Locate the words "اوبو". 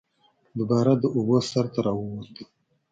1.15-1.37